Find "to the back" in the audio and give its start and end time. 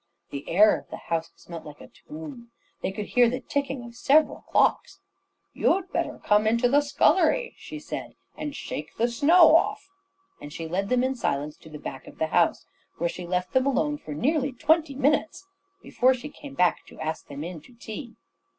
11.57-12.07